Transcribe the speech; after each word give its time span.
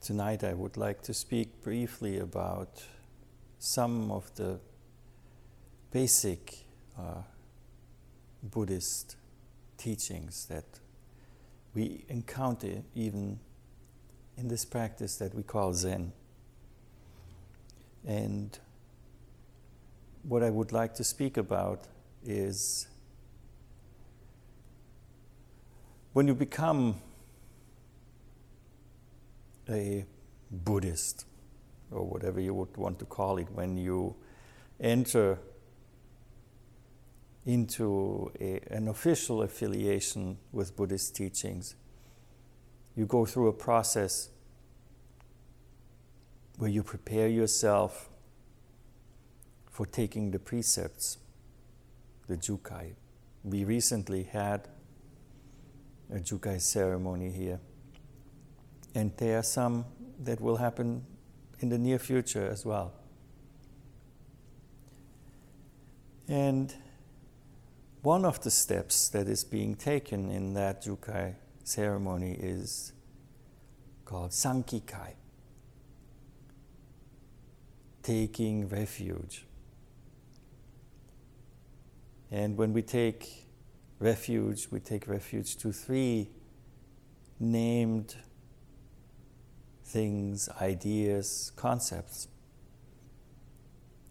tonight 0.00 0.42
I 0.44 0.54
would 0.54 0.78
like 0.78 1.02
to 1.02 1.14
speak 1.14 1.62
briefly 1.62 2.18
about 2.18 2.82
some 3.58 4.10
of 4.10 4.34
the 4.34 4.58
basic 5.90 6.64
uh, 6.98 7.22
Buddhist 8.42 9.16
teachings 9.76 10.46
that 10.46 10.64
we 11.74 12.04
encounter 12.08 12.82
even 12.94 13.38
in 14.38 14.48
this 14.48 14.64
practice 14.64 15.16
that 15.16 15.34
we 15.34 15.42
call 15.42 15.74
Zen. 15.74 16.12
And 18.06 18.58
what 20.22 20.42
I 20.42 20.48
would 20.48 20.72
like 20.72 20.94
to 20.94 21.04
speak 21.04 21.36
about 21.36 21.84
is 22.24 22.88
when 26.14 26.26
you 26.26 26.34
become 26.34 27.00
a 29.70 30.04
Buddhist, 30.50 31.26
or 31.90 32.04
whatever 32.04 32.40
you 32.40 32.54
would 32.54 32.76
want 32.76 32.98
to 32.98 33.04
call 33.04 33.38
it, 33.38 33.48
when 33.52 33.76
you 33.76 34.16
enter 34.80 35.38
into 37.46 38.30
a, 38.40 38.60
an 38.70 38.88
official 38.88 39.42
affiliation 39.42 40.38
with 40.52 40.76
Buddhist 40.76 41.14
teachings, 41.16 41.74
you 42.96 43.06
go 43.06 43.24
through 43.24 43.48
a 43.48 43.52
process 43.52 44.30
where 46.58 46.70
you 46.70 46.82
prepare 46.82 47.28
yourself 47.28 48.10
for 49.70 49.86
taking 49.86 50.30
the 50.30 50.38
precepts, 50.38 51.18
the 52.28 52.36
Jukai. 52.36 52.92
We 53.42 53.64
recently 53.64 54.24
had 54.24 54.68
a 56.12 56.18
Jukai 56.18 56.60
ceremony 56.60 57.30
here, 57.30 57.60
and 58.94 59.12
there 59.16 59.38
are 59.38 59.42
some 59.42 59.84
that 60.20 60.40
will 60.40 60.56
happen 60.56 61.04
in 61.60 61.68
the 61.68 61.78
near 61.78 61.98
future 61.98 62.48
as 62.48 62.64
well. 62.64 62.92
And 66.28 66.72
one 68.02 68.24
of 68.24 68.40
the 68.42 68.50
steps 68.50 69.08
that 69.10 69.28
is 69.28 69.44
being 69.44 69.74
taken 69.74 70.30
in 70.30 70.54
that 70.54 70.84
Jukai 70.84 71.34
ceremony 71.64 72.36
is 72.40 72.92
called 74.04 74.30
Sankikai, 74.30 75.14
taking 78.02 78.68
refuge. 78.68 79.44
And 82.30 82.56
when 82.56 82.72
we 82.72 82.82
take 82.82 83.46
refuge, 83.98 84.68
we 84.70 84.80
take 84.80 85.06
refuge 85.08 85.56
to 85.58 85.72
three 85.72 86.30
named 87.38 88.16
things, 89.90 90.48
ideas, 90.60 91.52
concepts. 91.56 92.28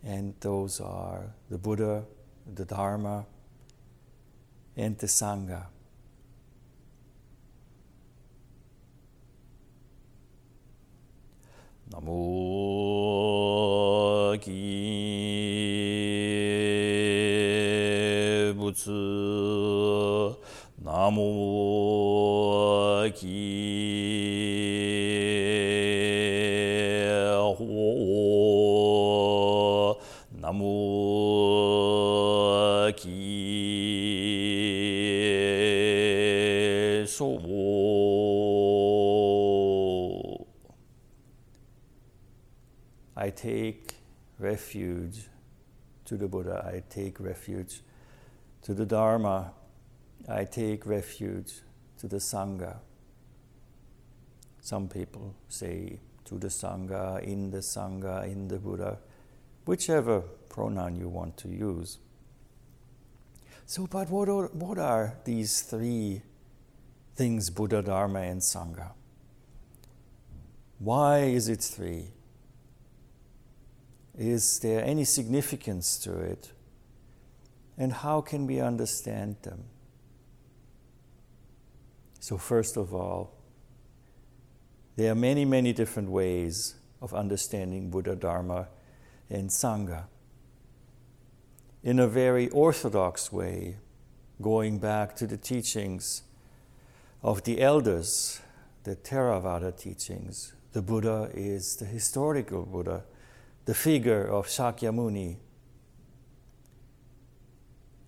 And 0.04 0.34
those 0.42 0.82
are 0.82 1.34
the 1.50 1.58
Buddha, 1.58 2.04
the 2.54 2.66
Dharma, 2.66 3.26
and 4.76 4.98
the 4.98 5.08
Sangha. 5.08 5.68
Namo 11.92 12.20
Ki 14.40 14.54
Butsu 18.56 20.36
Namo 20.84 21.26
Ki 23.16 24.49
Namo 30.40 30.96
Ki 32.96 33.50
So. 37.06 37.40
I 43.16 43.30
take 43.32 43.96
refuge 44.38 45.28
to 46.06 46.16
the 46.16 46.28
Buddha, 46.28 46.66
I 46.66 46.84
take 46.90 47.20
refuge 47.20 47.82
to 48.62 48.74
the 48.74 48.86
Dharma, 48.86 49.52
I 50.28 50.46
take 50.46 50.86
refuge 50.86 51.62
to 51.98 52.08
the 52.08 52.18
Sangha. 52.18 52.78
Some 54.62 54.88
people 54.88 55.36
say 55.50 56.00
to 56.30 56.36
the 56.38 56.48
Sangha, 56.48 57.22
in 57.24 57.50
the 57.50 57.58
Sangha, 57.58 58.24
in 58.26 58.48
the 58.48 58.60
Buddha, 58.60 59.00
whichever 59.66 60.22
pronoun 60.48 60.96
you 60.96 61.10
want 61.10 61.38
to 61.38 61.50
use. 61.50 61.98
So, 63.66 63.88
but 63.88 64.10
what 64.10 64.30
are, 64.30 64.48
what 64.48 64.78
are 64.78 65.18
these 65.26 65.62
three 65.62 66.22
things 67.16 67.50
Buddha, 67.50 67.82
Dharma, 67.82 68.22
and 68.22 68.42
Sangha? 68.42 68.92
Why 70.78 71.20
is 71.20 71.50
it 71.50 71.62
three? 71.62 72.12
Is 74.18 74.60
there 74.60 74.84
any 74.84 75.06
significance 75.06 75.98
to 76.00 76.18
it? 76.20 76.52
And 77.78 77.92
how 77.92 78.22
can 78.22 78.46
we 78.46 78.60
understand 78.60 79.38
them? 79.42 79.64
So, 82.20 82.38
first 82.38 82.78
of 82.78 82.94
all, 82.94 83.39
there 85.00 85.14
are 85.14 85.16
many, 85.16 85.46
many 85.46 85.72
different 85.72 86.10
ways 86.10 86.76
of 87.02 87.14
understanding 87.14 87.90
Buddha, 87.90 88.18
Dharma, 88.18 88.68
and 89.30 89.50
Sangha. 89.50 90.08
In 91.82 92.00
a 92.00 92.08
very 92.08 92.50
orthodox 92.50 93.32
way, 93.32 93.78
going 94.42 94.78
back 94.78 95.16
to 95.16 95.26
the 95.26 95.38
teachings 95.38 96.24
of 97.24 97.46
the 97.46 97.62
elders, 97.62 98.42
the 98.84 98.98
Theravada 98.98 99.72
teachings, 99.72 100.52
the 100.74 100.82
Buddha 100.82 101.32
is 101.34 101.78
the 101.78 101.86
historical 101.86 102.66
Buddha 102.66 103.04
the 103.64 103.74
figure 103.74 104.26
of 104.26 104.48
Shakyamuni. 104.48 105.38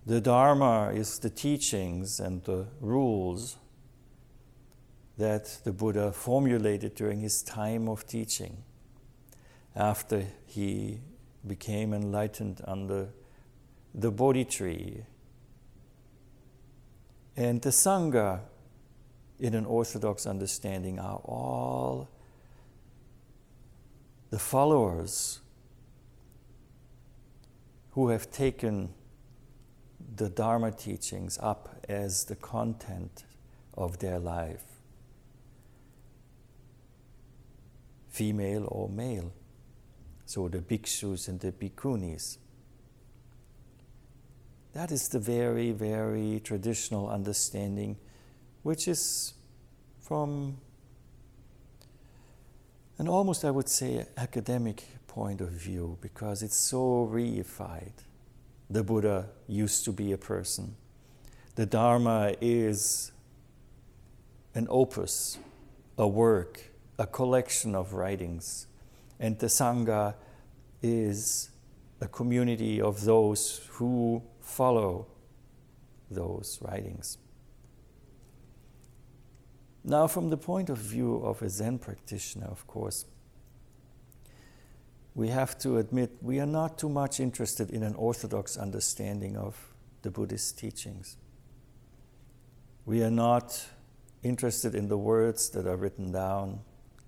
The 0.04 0.20
Dharma 0.20 0.90
is 0.92 1.18
the 1.20 1.30
teachings 1.30 2.20
and 2.20 2.44
the 2.44 2.66
rules 2.82 3.56
that 5.18 5.58
the 5.64 5.72
Buddha 5.72 6.12
formulated 6.12 6.94
during 6.94 7.20
his 7.20 7.42
time 7.42 7.88
of 7.88 8.06
teaching 8.06 8.64
after 9.74 10.26
he 10.46 11.00
became 11.46 11.92
enlightened 11.92 12.60
under 12.66 13.08
the 13.94 14.10
Bodhi 14.10 14.44
tree. 14.44 15.04
And 17.36 17.60
the 17.62 17.70
Sangha, 17.70 18.40
in 19.38 19.54
an 19.54 19.64
Orthodox 19.64 20.26
understanding, 20.26 20.98
are 20.98 21.16
all 21.16 22.08
the 24.30 24.38
followers 24.38 25.40
who 27.92 28.08
have 28.08 28.30
taken 28.30 28.94
the 30.16 30.28
Dharma 30.28 30.72
teachings 30.72 31.38
up 31.42 31.84
as 31.88 32.24
the 32.24 32.36
content 32.36 33.24
of 33.74 33.98
their 33.98 34.18
life, 34.18 34.71
female 38.12 38.68
or 38.68 38.88
male. 38.88 39.32
So 40.26 40.48
the 40.48 40.58
bhikshus 40.58 41.28
and 41.28 41.40
the 41.40 41.50
bhikkhunis. 41.50 42.38
That 44.74 44.92
is 44.92 45.08
the 45.08 45.18
very, 45.18 45.72
very 45.72 46.40
traditional 46.40 47.08
understanding, 47.10 47.96
which 48.62 48.86
is 48.86 49.34
from 50.00 50.58
an 52.98 53.08
almost, 53.08 53.44
I 53.44 53.50
would 53.50 53.68
say, 53.68 54.06
academic 54.16 54.84
point 55.06 55.40
of 55.40 55.50
view 55.50 55.98
because 56.00 56.42
it's 56.42 56.56
so 56.56 57.08
reified. 57.12 57.92
The 58.70 58.82
Buddha 58.82 59.28
used 59.48 59.84
to 59.84 59.92
be 59.92 60.12
a 60.12 60.18
person. 60.18 60.76
The 61.54 61.66
Dharma 61.66 62.34
is 62.40 63.12
an 64.54 64.66
opus, 64.70 65.38
a 65.98 66.08
work, 66.08 66.71
a 67.02 67.06
collection 67.06 67.74
of 67.74 67.94
writings. 67.94 68.68
And 69.18 69.36
the 69.40 69.48
Sangha 69.48 70.14
is 70.82 71.50
a 72.00 72.06
community 72.06 72.80
of 72.80 73.04
those 73.04 73.60
who 73.72 74.22
follow 74.40 75.08
those 76.10 76.60
writings. 76.62 77.18
Now, 79.82 80.06
from 80.06 80.30
the 80.30 80.36
point 80.36 80.70
of 80.70 80.78
view 80.78 81.16
of 81.24 81.42
a 81.42 81.50
Zen 81.50 81.80
practitioner, 81.80 82.46
of 82.46 82.68
course, 82.68 83.04
we 85.16 85.28
have 85.28 85.58
to 85.58 85.78
admit 85.78 86.12
we 86.22 86.38
are 86.38 86.46
not 86.46 86.78
too 86.78 86.88
much 86.88 87.18
interested 87.18 87.70
in 87.70 87.82
an 87.82 87.96
orthodox 87.96 88.56
understanding 88.56 89.36
of 89.36 89.74
the 90.02 90.10
Buddhist 90.12 90.56
teachings. 90.56 91.16
We 92.86 93.02
are 93.02 93.10
not 93.10 93.66
interested 94.22 94.76
in 94.76 94.86
the 94.86 94.98
words 94.98 95.50
that 95.50 95.66
are 95.66 95.76
written 95.76 96.12
down 96.12 96.60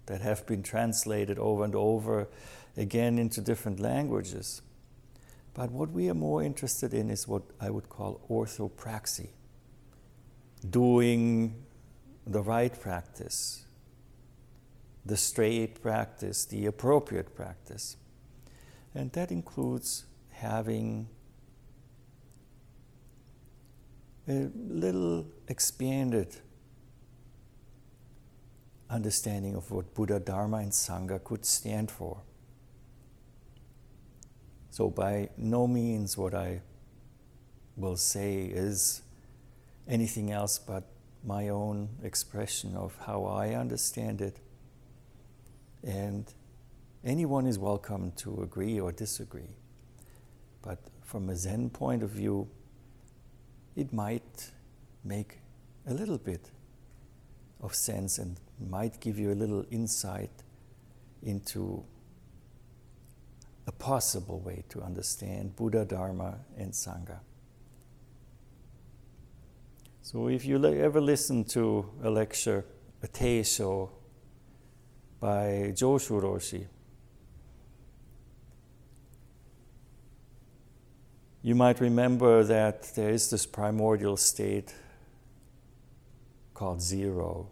that 0.06 0.20
have 0.20 0.46
been 0.46 0.62
translated 0.62 1.38
over 1.38 1.64
and 1.64 1.74
over 1.74 2.28
again 2.76 3.18
into 3.18 3.40
different 3.40 3.80
languages. 3.80 4.62
But 5.54 5.70
what 5.70 5.90
we 5.90 6.08
are 6.10 6.14
more 6.14 6.42
interested 6.42 6.92
in 6.92 7.10
is 7.10 7.28
what 7.28 7.42
I 7.60 7.70
would 7.70 7.88
call 7.88 8.20
orthopraxy 8.28 9.28
doing 10.68 11.54
the 12.26 12.42
right 12.42 12.78
practice, 12.80 13.64
the 15.04 15.16
straight 15.16 15.80
practice, 15.82 16.44
the 16.44 16.66
appropriate 16.66 17.34
practice. 17.34 17.96
And 18.94 19.12
that 19.12 19.30
includes 19.30 20.06
having 20.30 21.08
a 24.26 24.48
little 24.56 25.26
expanded 25.48 26.36
understanding 28.90 29.54
of 29.54 29.70
what 29.70 29.94
Buddha, 29.94 30.20
Dharma, 30.20 30.58
and 30.58 30.72
Sangha 30.72 31.22
could 31.22 31.44
stand 31.44 31.90
for. 31.90 32.20
So, 34.70 34.90
by 34.90 35.30
no 35.36 35.66
means 35.66 36.18
what 36.18 36.34
I 36.34 36.60
will 37.76 37.96
say 37.96 38.44
is 38.44 39.02
anything 39.88 40.30
else 40.30 40.58
but 40.58 40.84
my 41.24 41.48
own 41.48 41.88
expression 42.02 42.76
of 42.76 42.96
how 43.06 43.24
I 43.24 43.54
understand 43.54 44.20
it. 44.20 44.36
And 45.82 46.32
anyone 47.04 47.46
is 47.46 47.58
welcome 47.58 48.12
to 48.16 48.42
agree 48.42 48.78
or 48.80 48.92
disagree. 48.92 49.56
But 50.62 50.78
from 51.02 51.28
a 51.28 51.36
Zen 51.36 51.70
point 51.70 52.02
of 52.02 52.10
view, 52.10 52.48
it 53.76 53.92
might 53.92 54.50
make 55.04 55.38
a 55.86 55.94
little 55.94 56.18
bit 56.18 56.50
of 57.64 57.74
sense 57.74 58.18
and 58.18 58.36
might 58.68 59.00
give 59.00 59.18
you 59.18 59.32
a 59.32 59.34
little 59.34 59.64
insight 59.70 60.30
into 61.22 61.82
a 63.66 63.72
possible 63.72 64.38
way 64.40 64.62
to 64.68 64.82
understand 64.82 65.56
Buddha, 65.56 65.86
Dharma, 65.86 66.36
and 66.58 66.72
Sangha. 66.72 67.20
So, 70.02 70.28
if 70.28 70.44
you 70.44 70.62
ever 70.62 71.00
listen 71.00 71.44
to 71.44 71.90
a 72.02 72.10
lecture, 72.10 72.66
a 73.02 73.08
teisho 73.08 73.88
by 75.18 75.72
Joshu 75.74 76.20
Roshi, 76.20 76.66
you 81.40 81.54
might 81.54 81.80
remember 81.80 82.44
that 82.44 82.94
there 82.94 83.08
is 83.08 83.30
this 83.30 83.46
primordial 83.46 84.18
state 84.18 84.74
called 86.52 86.82
zero, 86.82 87.48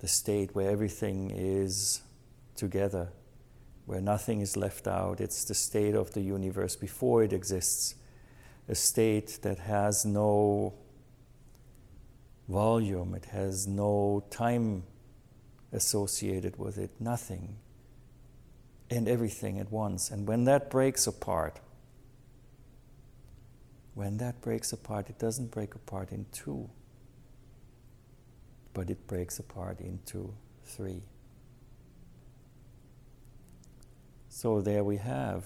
the 0.00 0.08
state 0.08 0.54
where 0.54 0.70
everything 0.70 1.30
is 1.30 2.02
together 2.56 3.08
where 3.90 4.00
nothing 4.00 4.40
is 4.40 4.56
left 4.56 4.86
out. 4.86 5.20
It's 5.20 5.44
the 5.44 5.54
state 5.54 5.96
of 5.96 6.12
the 6.12 6.20
universe 6.20 6.76
before 6.76 7.24
it 7.24 7.32
exists, 7.32 7.96
a 8.68 8.74
state 8.76 9.40
that 9.42 9.58
has 9.58 10.04
no 10.04 10.74
volume, 12.48 13.16
it 13.16 13.24
has 13.32 13.66
no 13.66 14.22
time 14.30 14.84
associated 15.72 16.56
with 16.56 16.78
it, 16.78 16.92
nothing 17.00 17.56
and 18.88 19.08
everything 19.08 19.58
at 19.58 19.72
once. 19.72 20.08
And 20.12 20.24
when 20.24 20.44
that 20.44 20.70
breaks 20.70 21.08
apart, 21.08 21.58
when 23.94 24.18
that 24.18 24.40
breaks 24.40 24.72
apart, 24.72 25.10
it 25.10 25.18
doesn't 25.18 25.50
break 25.50 25.74
apart 25.74 26.12
in 26.12 26.26
two, 26.30 26.70
but 28.72 28.90
it 28.90 29.06
breaks 29.06 29.38
apart 29.38 29.80
into 29.80 30.34
three. 30.64 31.02
So 34.28 34.60
there 34.60 34.84
we 34.84 34.96
have 34.96 35.44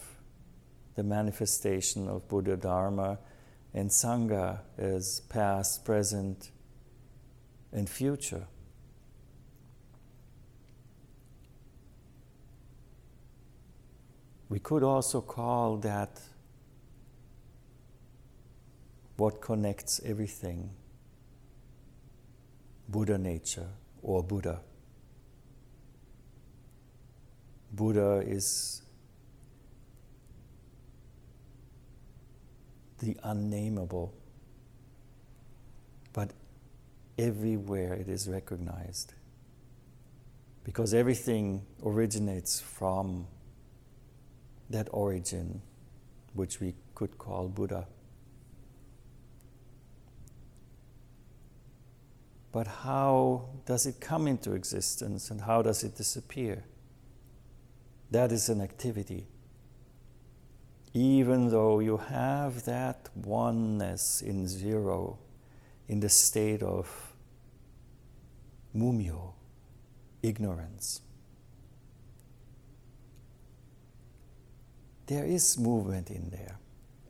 the 0.94 1.02
manifestation 1.02 2.08
of 2.08 2.28
Buddha 2.28 2.56
Dharma 2.56 3.18
and 3.72 3.90
Sangha 3.90 4.60
as 4.78 5.20
past, 5.28 5.84
present, 5.84 6.50
and 7.72 7.88
future. 7.88 8.46
We 14.48 14.60
could 14.60 14.84
also 14.84 15.20
call 15.20 15.78
that 15.78 16.20
what 19.16 19.40
connects 19.40 20.00
everything 20.04 20.70
Buddha 22.88 23.18
nature 23.18 23.68
or 24.02 24.22
Buddha. 24.22 24.60
Buddha 27.72 28.22
is 28.24 28.82
the 33.00 33.16
unnameable, 33.22 34.14
but 36.12 36.30
everywhere 37.18 37.94
it 37.94 38.08
is 38.08 38.28
recognized. 38.28 39.14
Because 40.62 40.94
everything 40.94 41.66
originates 41.84 42.60
from 42.60 43.26
that 44.70 44.88
origin, 44.92 45.60
which 46.32 46.60
we 46.60 46.74
could 46.94 47.18
call 47.18 47.48
Buddha. 47.48 47.86
But 52.54 52.68
how 52.68 53.48
does 53.66 53.84
it 53.84 54.00
come 54.00 54.28
into 54.28 54.52
existence 54.52 55.32
and 55.32 55.40
how 55.40 55.60
does 55.60 55.82
it 55.82 55.96
disappear? 55.96 56.62
That 58.12 58.30
is 58.30 58.48
an 58.48 58.60
activity. 58.60 59.26
Even 60.92 61.48
though 61.50 61.80
you 61.80 61.96
have 61.96 62.64
that 62.66 63.08
oneness 63.16 64.22
in 64.22 64.46
zero, 64.46 65.18
in 65.88 65.98
the 65.98 66.08
state 66.08 66.62
of 66.62 67.16
mumyo, 68.72 69.32
ignorance. 70.22 71.00
There 75.06 75.24
is 75.24 75.58
movement 75.58 76.08
in 76.08 76.30
there. 76.30 76.60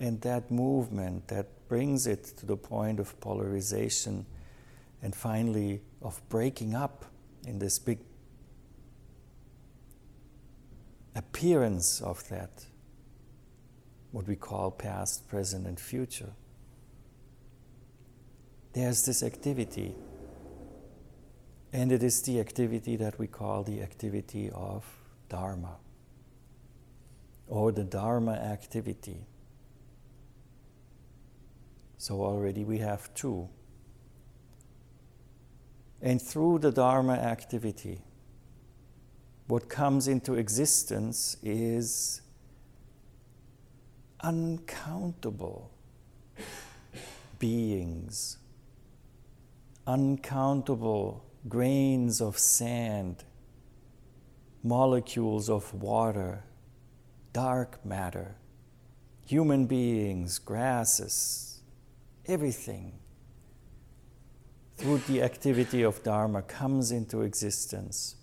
And 0.01 0.23
that 0.23 0.51
movement 0.51 1.29
that 1.29 1.69
brings 1.69 2.07
it 2.07 2.25
to 2.39 2.47
the 2.47 2.57
point 2.57 2.99
of 2.99 3.21
polarization 3.21 4.25
and 5.05 5.15
finally 5.15 5.83
of 6.01 6.27
breaking 6.31 6.75
up 6.75 7.05
in 7.47 7.59
this 7.59 7.79
big 7.79 7.99
appearance 11.15 12.01
of 12.01 12.27
that, 12.31 12.65
what 14.13 14.27
we 14.27 14.35
call 14.35 14.71
past, 14.71 15.29
present, 15.29 15.67
and 15.67 15.79
future. 15.79 16.33
There's 18.73 19.05
this 19.05 19.23
activity, 19.23 19.95
and 21.71 21.93
it 21.93 22.03
is 22.03 22.23
the 22.23 22.41
activity 22.41 22.97
that 22.97 23.19
we 23.19 23.27
call 23.27 23.63
the 23.63 23.83
activity 23.83 24.51
of 24.55 24.87
Dharma, 25.29 25.77
or 27.47 27.73
the 27.73 27.85
Dharma 27.85 28.33
activity. 28.33 29.27
So 31.99 32.23
already 32.23 32.65
we 32.65 32.79
have 32.79 33.13
two. 33.13 33.51
And 36.05 36.21
through 36.21 36.59
the 36.59 36.71
Dharma 36.71 37.15
activity, 37.15 38.03
what 39.47 39.71
comes 39.71 40.07
into 40.07 40.35
existence 40.35 41.39
is 41.43 42.21
uncountable 44.21 45.71
beings, 47.39 48.37
uncountable 49.87 51.25
grains 51.49 52.21
of 52.21 52.39
sand, 52.39 53.25
molecules 54.63 55.49
of 55.49 55.73
water, 55.73 56.45
dark 57.33 57.83
matter, 57.83 58.37
human 59.25 59.65
beings, 59.65 60.39
grasses, 60.39 61.63
everything 62.27 62.93
through 64.77 64.99
the 65.09 65.23
activity 65.23 65.83
of 65.83 66.03
Dharma 66.03 66.43
comes 66.43 66.91
into 66.91 67.23
existence. 67.23 68.17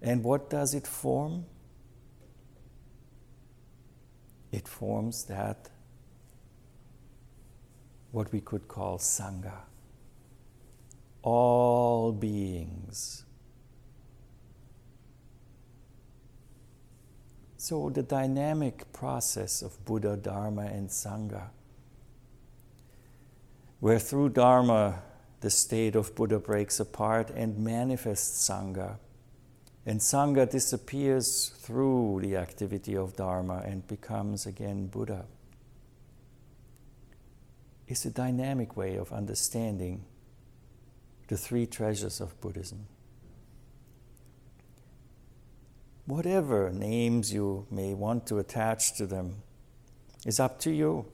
And 0.00 0.22
what 0.22 0.50
does 0.50 0.74
it 0.74 0.86
form? 0.86 1.46
It 4.52 4.68
forms 4.68 5.24
that 5.24 5.70
what 8.12 8.32
we 8.32 8.40
could 8.40 8.68
call 8.68 8.98
Sangha. 8.98 9.62
All 11.22 12.12
beings. 12.12 13.24
So, 17.56 17.88
the 17.88 18.02
dynamic 18.02 18.92
process 18.92 19.62
of 19.62 19.82
Buddha, 19.86 20.18
Dharma, 20.18 20.66
and 20.66 20.88
Sangha, 20.88 21.48
where 23.84 23.98
through 23.98 24.30
Dharma 24.30 25.02
the 25.42 25.50
state 25.50 25.94
of 25.94 26.14
Buddha 26.14 26.38
breaks 26.38 26.80
apart 26.80 27.28
and 27.28 27.58
manifests 27.58 28.48
Sangha. 28.48 28.96
And 29.84 30.00
Sangha 30.00 30.50
disappears 30.50 31.52
through 31.58 32.20
the 32.22 32.34
activity 32.34 32.96
of 32.96 33.14
Dharma 33.14 33.62
and 33.62 33.86
becomes 33.86 34.46
again 34.46 34.86
Buddha. 34.86 35.26
It's 37.86 38.06
a 38.06 38.10
dynamic 38.10 38.74
way 38.74 38.96
of 38.96 39.12
understanding 39.12 40.06
the 41.28 41.36
three 41.36 41.66
treasures 41.66 42.22
of 42.22 42.40
Buddhism. 42.40 42.86
Whatever 46.06 46.70
names 46.70 47.34
you 47.34 47.66
may 47.70 47.92
want 47.92 48.26
to 48.28 48.38
attach 48.38 48.96
to 48.96 49.04
them 49.04 49.42
is 50.24 50.40
up 50.40 50.58
to 50.60 50.70
you. 50.70 51.04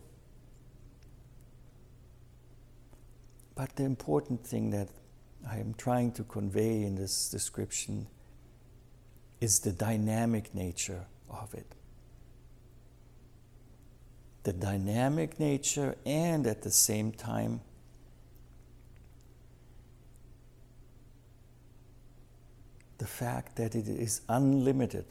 But 3.61 3.76
the 3.76 3.85
important 3.85 4.43
thing 4.47 4.71
that 4.71 4.88
I 5.47 5.59
am 5.59 5.75
trying 5.75 6.12
to 6.12 6.25
convey 6.25 6.83
in 6.83 6.95
this 6.95 7.29
description 7.29 8.07
is 9.38 9.59
the 9.59 9.71
dynamic 9.71 10.55
nature 10.55 11.05
of 11.29 11.52
it. 11.52 11.67
The 14.45 14.55
dynamic 14.55 15.38
nature, 15.38 15.95
and 16.07 16.47
at 16.47 16.62
the 16.62 16.71
same 16.71 17.12
time, 17.12 17.61
the 22.97 23.07
fact 23.07 23.57
that 23.57 23.75
it 23.75 23.88
is 23.88 24.23
unlimited. 24.26 25.05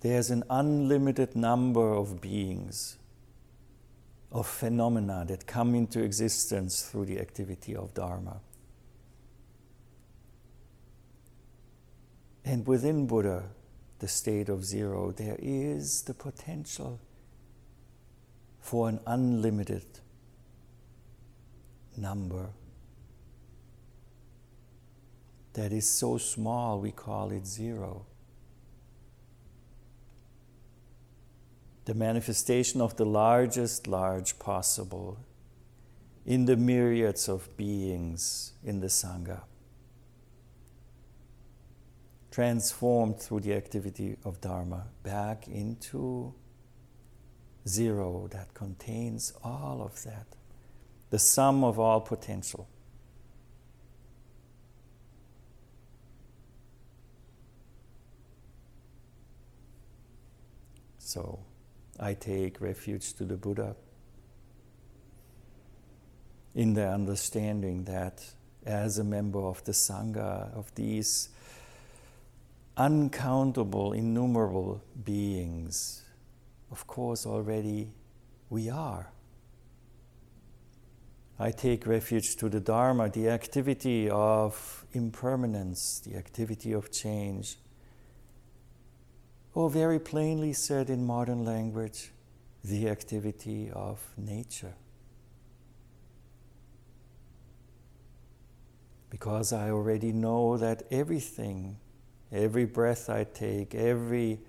There's 0.00 0.30
an 0.30 0.44
unlimited 0.48 1.34
number 1.34 1.92
of 1.92 2.20
beings, 2.20 2.98
of 4.32 4.46
phenomena 4.46 5.24
that 5.26 5.46
come 5.46 5.74
into 5.74 6.02
existence 6.02 6.82
through 6.82 7.06
the 7.06 7.18
activity 7.18 7.74
of 7.74 7.92
Dharma. 7.94 8.40
And 12.44 12.66
within 12.66 13.06
Buddha, 13.06 13.44
the 13.98 14.08
state 14.08 14.48
of 14.48 14.64
zero, 14.64 15.12
there 15.12 15.36
is 15.38 16.02
the 16.02 16.14
potential 16.14 17.00
for 18.60 18.88
an 18.88 19.00
unlimited 19.06 19.84
number 21.96 22.50
that 25.52 25.72
is 25.72 25.88
so 25.88 26.16
small 26.18 26.80
we 26.80 26.92
call 26.92 27.30
it 27.32 27.46
zero. 27.46 28.06
The 31.90 31.96
manifestation 31.96 32.80
of 32.80 32.94
the 32.94 33.04
largest 33.04 33.88
large 33.88 34.38
possible 34.38 35.18
in 36.24 36.44
the 36.44 36.56
myriads 36.56 37.28
of 37.28 37.56
beings 37.56 38.52
in 38.62 38.78
the 38.78 38.86
Sangha, 38.86 39.40
transformed 42.30 43.18
through 43.18 43.40
the 43.40 43.54
activity 43.54 44.16
of 44.24 44.40
Dharma 44.40 44.86
back 45.02 45.48
into 45.48 46.32
zero 47.66 48.28
that 48.30 48.54
contains 48.54 49.32
all 49.42 49.82
of 49.82 50.00
that, 50.04 50.28
the 51.10 51.18
sum 51.18 51.64
of 51.64 51.80
all 51.80 52.00
potential. 52.00 52.68
So 61.00 61.40
I 62.02 62.14
take 62.14 62.62
refuge 62.62 63.12
to 63.14 63.24
the 63.24 63.36
Buddha 63.36 63.76
in 66.54 66.72
the 66.72 66.88
understanding 66.88 67.84
that 67.84 68.24
as 68.64 68.98
a 68.98 69.04
member 69.04 69.40
of 69.40 69.62
the 69.64 69.72
Sangha, 69.72 70.50
of 70.56 70.74
these 70.74 71.28
uncountable, 72.78 73.92
innumerable 73.92 74.82
beings, 75.04 76.02
of 76.70 76.86
course, 76.86 77.26
already 77.26 77.92
we 78.48 78.70
are. 78.70 79.12
I 81.38 81.50
take 81.50 81.86
refuge 81.86 82.36
to 82.36 82.48
the 82.48 82.60
Dharma, 82.60 83.10
the 83.10 83.28
activity 83.28 84.08
of 84.08 84.86
impermanence, 84.92 86.00
the 86.00 86.16
activity 86.16 86.72
of 86.72 86.90
change 86.90 87.56
or 89.60 89.68
very 89.68 89.98
plainly 89.98 90.54
said 90.54 90.88
in 90.88 91.04
modern 91.04 91.44
language, 91.44 92.12
the 92.64 92.88
activity 92.88 93.70
of 93.70 94.00
nature. 94.16 94.72
Because 99.10 99.52
I 99.52 99.68
already 99.68 100.12
know 100.12 100.56
that 100.56 100.84
everything, 100.90 101.76
every 102.32 102.64
breath 102.64 103.10
I 103.10 103.24
take, 103.24 103.74
every 103.74 104.40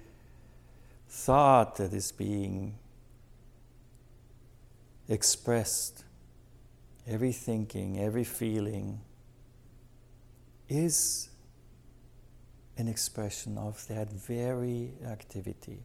thought 1.10 1.75
that 1.75 1.91
is 1.91 2.13
being 2.13 2.77
expressed, 5.10 6.06
every 7.06 7.34
thinking, 7.34 8.00
every 8.00 8.24
feeling 8.24 9.01
is 10.70 11.31
an 12.82 12.88
expression 12.88 13.60
of 13.60 13.88
that 13.88 14.12
very 14.12 14.94
activity. 15.06 15.84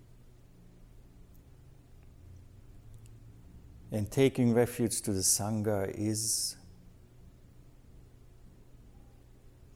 And 3.92 4.10
taking 4.10 4.54
refuge 4.54 5.02
to 5.02 5.12
the 5.12 5.20
Sangha 5.20 5.92
is 5.94 6.56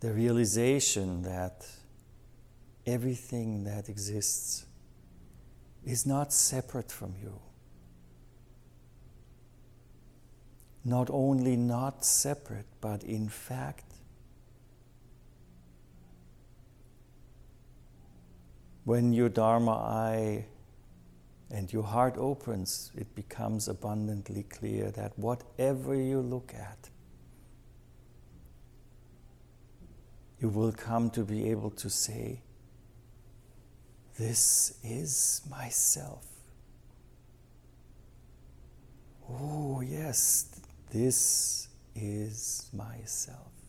the 0.01 0.13
realization 0.13 1.23
that 1.23 1.67
everything 2.87 3.65
that 3.65 3.91
exists 3.91 4.65
is 5.85 6.07
not 6.07 6.33
separate 6.33 6.91
from 6.91 7.15
you. 7.23 7.39
Not 10.87 11.11
only 11.11 11.57
not 11.57 12.03
separate, 12.03 12.67
but 12.81 13.05
in 13.05 13.29
fact 13.29 13.90
When 18.85 19.13
your 19.13 19.29
Dharma 19.29 19.73
eye 19.73 20.47
and 21.51 21.73
your 21.73 21.83
heart 21.83 22.17
opens, 22.17 22.91
it 22.97 23.15
becomes 23.15 23.69
abundantly 23.69 24.45
clear 24.45 24.91
that 24.93 25.19
whatever 25.19 25.95
you 25.95 26.21
look 26.21 26.55
at, 26.55 26.89
you 30.41 30.49
will 30.49 30.73
come 30.73 31.11
to 31.11 31.25
be 31.25 31.51
able 31.51 31.71
to 31.71 31.91
say, 31.91 32.41
This 34.17 34.79
is 34.83 35.43
myself. 35.51 36.27
Oh, 39.29 39.81
yes, 39.81 40.61
this 40.91 41.69
is 41.95 42.71
myself. 42.73 43.60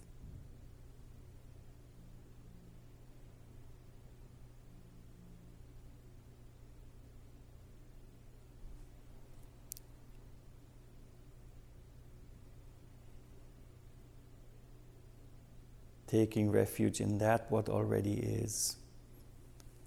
Taking 16.12 16.51
refuge 16.51 17.00
in 17.00 17.18
that 17.20 17.50
what 17.50 17.70
already 17.70 18.15
is, 18.15 18.75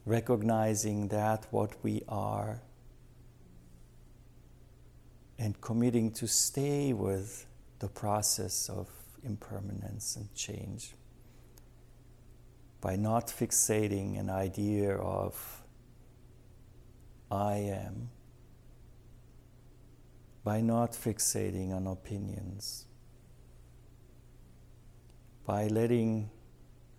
recognizing 0.06 1.08
that 1.08 1.46
what 1.50 1.72
we 1.82 2.02
are, 2.08 2.62
and 5.38 5.60
committing 5.60 6.10
to 6.10 6.26
stay 6.26 6.94
with 6.94 7.44
the 7.78 7.88
process 7.88 8.70
of 8.70 8.88
impermanence 9.22 10.16
and 10.16 10.34
change. 10.34 10.94
By 12.80 12.96
not 12.96 13.26
fixating 13.26 14.18
an 14.18 14.30
idea 14.30 14.96
of 14.96 15.62
I 17.30 17.56
am, 17.56 18.08
by 20.42 20.62
not 20.62 20.92
fixating 20.92 21.74
on 21.74 21.86
opinions 21.86 22.86
by 25.46 25.66
letting 25.66 26.30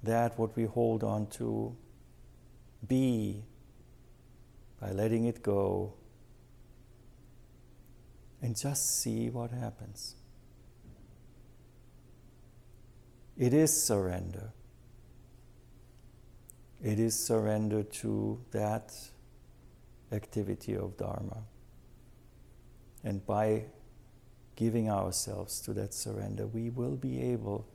that 0.03 0.37
what 0.37 0.55
we 0.55 0.65
hold 0.65 1.03
on 1.03 1.27
to 1.27 1.75
be, 2.87 3.43
by 4.79 4.91
letting 4.91 5.25
it 5.25 5.41
go, 5.41 5.93
and 8.41 8.55
just 8.55 8.99
see 9.01 9.29
what 9.29 9.51
happens. 9.51 10.15
It 13.37 13.53
is 13.53 13.83
surrender. 13.83 14.53
It 16.83 16.99
is 16.99 17.17
surrender 17.17 17.83
to 17.83 18.39
that 18.51 18.93
activity 20.11 20.75
of 20.75 20.95
Dharma. 20.97 21.43
And 23.03 23.25
by 23.25 23.65
giving 24.55 24.89
ourselves 24.89 25.59
to 25.61 25.73
that 25.73 25.93
surrender, 25.93 26.45
we 26.47 26.69
will 26.69 26.95
be 26.95 27.21
able 27.21 27.67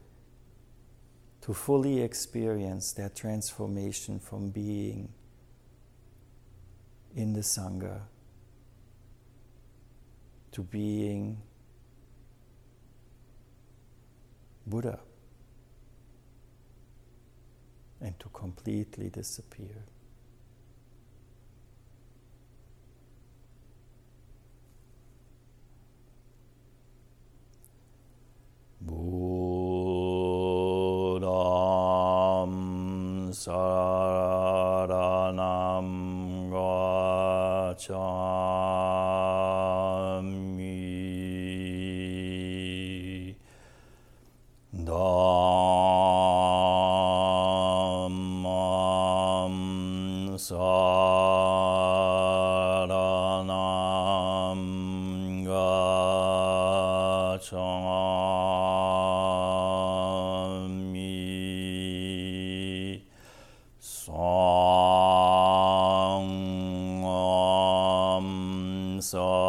to 1.42 1.54
fully 1.54 2.02
experience 2.02 2.92
that 2.92 3.16
transformation 3.16 4.18
from 4.18 4.50
being 4.50 5.08
in 7.16 7.32
the 7.32 7.40
Sangha 7.40 8.02
to 10.52 10.62
being 10.62 11.40
Buddha 14.66 15.00
and 18.00 18.18
to 18.20 18.28
completely 18.28 19.08
disappear. 19.10 19.84
Saranam 33.40 35.00
gacchami 36.52 38.00
Sangam 69.10 69.39